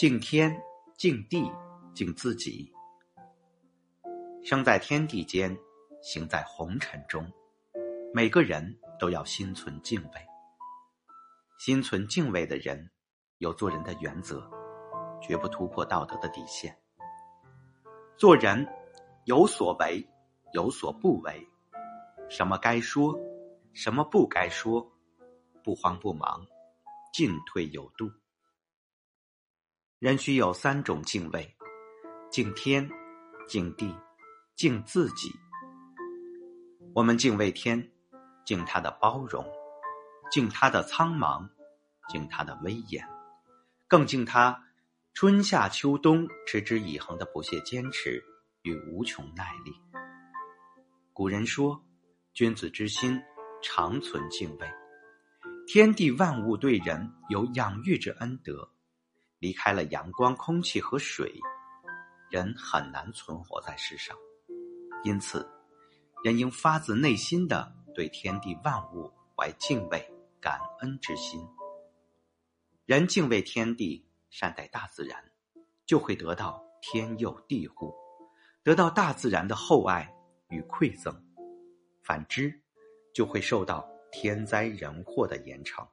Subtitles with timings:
[0.00, 0.58] 敬天、
[0.96, 1.52] 敬地、
[1.94, 2.72] 敬自己。
[4.42, 5.54] 生在天地间，
[6.00, 7.30] 行在红尘中，
[8.14, 10.26] 每个人都要心存敬畏。
[11.58, 12.90] 心存敬畏的人，
[13.36, 14.50] 有做人的原则，
[15.20, 16.74] 绝不突破道德的底线。
[18.16, 18.66] 做人
[19.26, 20.02] 有所为，
[20.54, 21.46] 有所不为，
[22.30, 23.14] 什么该说，
[23.74, 24.90] 什么不该说，
[25.62, 26.46] 不慌不忙，
[27.12, 28.10] 进退有度。
[30.00, 31.54] 人需有三种敬畏：
[32.30, 32.88] 敬天、
[33.46, 33.94] 敬地、
[34.56, 35.30] 敬自己。
[36.94, 37.92] 我们敬畏天，
[38.46, 39.44] 敬他的包容，
[40.32, 41.46] 敬他的苍茫，
[42.08, 43.06] 敬他的威严，
[43.86, 44.58] 更敬他
[45.12, 48.24] 春夏秋冬持之以恒的不懈坚持
[48.62, 49.74] 与无穷耐力。
[51.12, 51.78] 古人说
[52.32, 53.20] ：“君子之心，
[53.62, 54.66] 常存敬畏。”
[55.68, 58.66] 天地万物对人有养育之恩德。
[59.40, 61.40] 离开了阳光、空气和水，
[62.28, 64.14] 人很难存活在世上。
[65.02, 65.50] 因此，
[66.22, 70.06] 人应发自内心的对天地万物怀敬畏、
[70.42, 71.40] 感恩之心。
[72.84, 75.32] 人敬畏天地，善待大自然，
[75.86, 77.94] 就会得到天佑地护，
[78.62, 80.14] 得到大自然的厚爱
[80.50, 81.14] 与馈赠；
[82.02, 82.60] 反之，
[83.14, 85.88] 就会受到天灾人祸的严惩。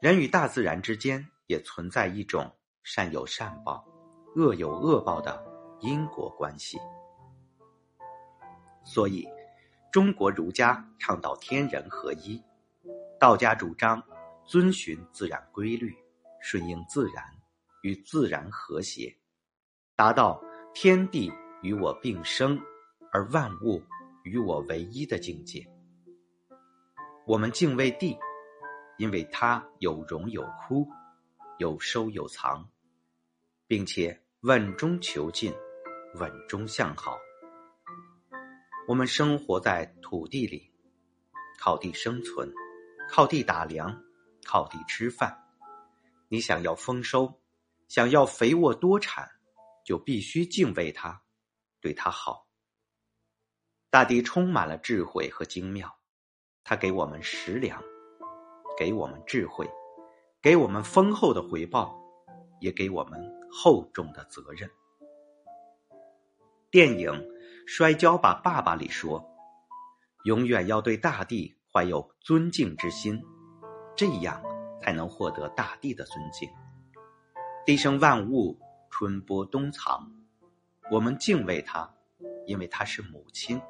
[0.00, 1.31] 人与大自然之间。
[1.46, 2.50] 也存在一种
[2.82, 3.84] 善有善报、
[4.36, 5.44] 恶有恶报的
[5.80, 6.78] 因果关系，
[8.84, 9.28] 所以
[9.90, 12.42] 中国儒家倡导天人合一，
[13.20, 14.02] 道家主张
[14.44, 15.94] 遵循自然规律，
[16.40, 17.24] 顺应自然，
[17.82, 19.14] 与自然和谐，
[19.94, 22.58] 达到天地与我并生，
[23.12, 23.82] 而万物
[24.24, 25.68] 与我为一的境界。
[27.26, 28.18] 我们敬畏地，
[28.98, 30.88] 因为它有荣有枯。
[31.62, 32.68] 有收有藏，
[33.68, 35.54] 并且稳中求进，
[36.16, 37.16] 稳中向好。
[38.88, 40.74] 我们生活在土地里，
[41.60, 42.52] 靠地生存，
[43.08, 43.96] 靠地打粮，
[44.44, 45.38] 靠地吃饭。
[46.26, 47.40] 你想要丰收，
[47.86, 49.30] 想要肥沃多产，
[49.84, 51.22] 就必须敬畏它，
[51.80, 52.48] 对它好。
[53.88, 55.96] 大地充满了智慧和精妙，
[56.64, 57.80] 它给我们食粮，
[58.76, 59.64] 给我们智慧。
[60.42, 61.96] 给我们丰厚的回报，
[62.58, 64.68] 也给我们厚重的责任。
[66.68, 67.12] 电影
[67.64, 69.24] 《摔跤吧，爸爸》里说
[70.26, 73.22] ：“永远要对大地怀有尊敬之心，
[73.94, 74.42] 这样
[74.82, 76.50] 才能获得大地的尊敬。
[77.64, 78.58] 地生万物，
[78.90, 80.10] 春播冬藏，
[80.90, 81.88] 我们敬畏它，
[82.48, 83.62] 因为它是母亲，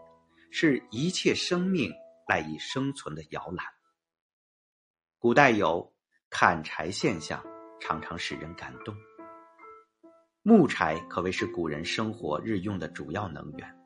[0.50, 1.92] 是一切生命
[2.26, 3.66] 赖以生存的摇篮。”
[5.20, 5.91] 古代有。
[6.34, 7.44] 砍柴现象
[7.78, 8.96] 常常使人感动。
[10.42, 13.76] 木柴可谓是古人生活日用的主要能源，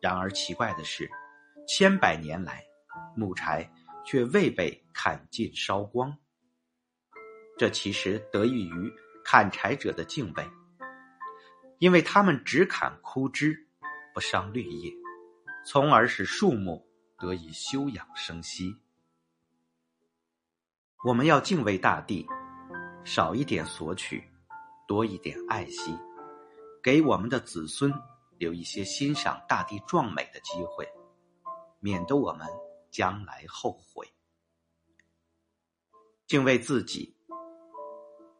[0.00, 1.08] 然而奇怪的是，
[1.68, 2.64] 千百年来，
[3.16, 3.70] 木柴
[4.04, 6.14] 却未被砍尽烧光。
[7.56, 8.92] 这其实得益于
[9.24, 10.44] 砍柴者的敬畏，
[11.78, 13.56] 因为他们只砍枯枝，
[14.12, 14.92] 不伤绿叶，
[15.64, 16.84] 从而使树木
[17.18, 18.76] 得以休养生息。
[21.04, 22.26] 我们要敬畏大地，
[23.04, 24.20] 少一点索取，
[24.88, 25.96] 多一点爱惜，
[26.82, 27.92] 给我们的子孙
[28.36, 30.84] 留一些欣赏大地壮美的机会，
[31.78, 32.44] 免得我们
[32.90, 34.12] 将来后悔。
[36.26, 37.16] 敬畏自己，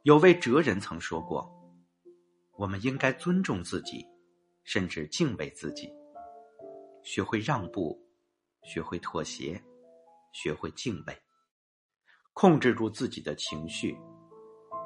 [0.02, 1.48] 有位哲人曾说过
[2.58, 4.04] ：“我们应该尊重自己，
[4.64, 5.88] 甚至敬畏自己，
[7.04, 7.96] 学会让步，
[8.64, 9.62] 学会妥协，
[10.32, 11.16] 学会敬畏。”
[12.40, 13.98] 控制住自己的情绪，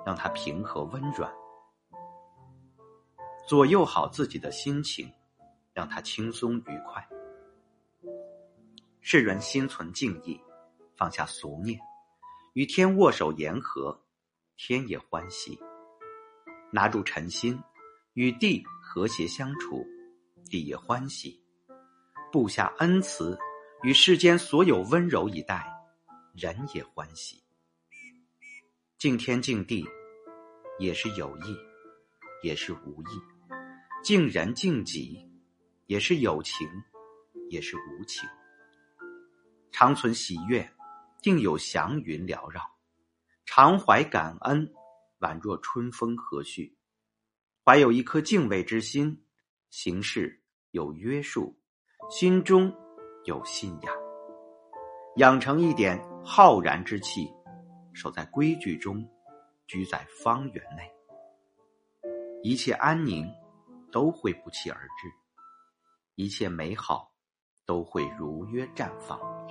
[0.07, 1.31] 让它平和温软；
[3.47, 5.13] 左右好自己的心情，
[5.75, 7.07] 让它轻松愉快。
[9.03, 10.41] 世人心存敬意，
[10.97, 11.79] 放下俗念，
[12.55, 14.03] 与天握手言和，
[14.57, 15.55] 天也欢喜；
[16.73, 17.63] 拿住诚心，
[18.15, 19.85] 与地和谐相处，
[20.49, 21.39] 地也欢喜；
[22.33, 23.39] 布下恩慈，
[23.83, 25.71] 与世间所有温柔以待，
[26.33, 27.42] 人也欢喜。
[29.03, 29.85] 敬天敬地，
[30.79, 31.59] 也是有意，
[32.45, 33.21] 也是无意；
[34.01, 35.29] 敬人敬己，
[35.87, 36.69] 也是有情，
[37.51, 38.23] 也是无情。
[39.73, 40.73] 常存喜悦，
[41.21, 42.61] 定有祥云缭绕；
[43.45, 44.73] 常怀感恩，
[45.19, 46.73] 宛若春风和煦。
[47.65, 49.21] 怀有一颗敬畏之心，
[49.71, 50.41] 行事
[50.71, 51.59] 有约束，
[52.09, 52.73] 心中
[53.25, 53.93] 有信仰，
[55.17, 57.29] 养成一点浩然之气。
[57.95, 59.09] 守在规矩中，
[59.67, 60.91] 居在方圆内，
[62.43, 63.31] 一切安宁
[63.91, 65.13] 都会不期而至，
[66.15, 67.13] 一切美好
[67.67, 69.42] 都会如约绽放。